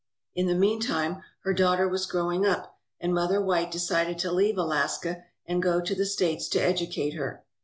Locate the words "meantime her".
0.55-1.53